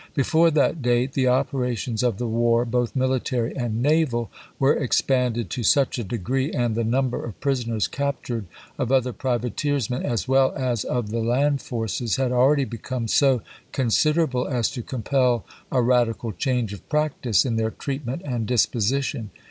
Before 0.15 0.49
that 0.49 0.81
date 0.81 1.13
the 1.13 1.27
opera 1.27 1.75
tions 1.75 2.01
of 2.01 2.17
the 2.17 2.25
war, 2.25 2.65
both 2.65 2.95
military 2.95 3.55
and 3.55 3.83
naval, 3.83 4.31
were 4.57 4.73
expanded 4.73 5.51
to 5.51 5.61
such 5.61 5.99
a 5.99 6.03
degree, 6.03 6.51
and 6.51 6.73
the 6.73 6.83
number 6.83 7.23
of 7.23 7.39
prisoners 7.39 7.85
captured, 7.87 8.47
of 8.79 8.91
other 8.91 9.13
privateersmen, 9.13 10.01
as 10.03 10.27
well 10.27 10.53
as 10.55 10.83
of 10.83 11.11
the 11.11 11.19
land 11.21 11.61
forces, 11.61 12.15
had 12.15 12.31
akeady 12.31 12.67
become 12.67 13.07
so 13.07 13.43
con 13.73 13.89
siderable 13.89 14.51
as 14.51 14.71
to 14.71 14.81
compel 14.81 15.45
a 15.71 15.83
radical 15.83 16.31
change 16.31 16.73
of 16.73 16.89
practice 16.89 17.45
in 17.45 17.55
their 17.57 17.69
treatment 17.69 18.23
and 18.25 18.47
disposition. 18.47 19.29